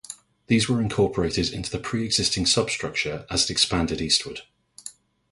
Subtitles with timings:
[0.47, 4.39] These were incorporated into the preexisting substructure as it expanded eastward.